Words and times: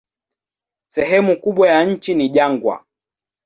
Sehemu 0.87 1.35
kubwa 1.41 1.67
ya 1.69 1.85
nchi 1.85 2.15
ni 2.15 2.29
jangwa. 2.29 2.85